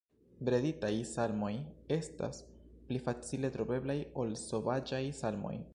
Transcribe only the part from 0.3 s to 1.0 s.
Breditaj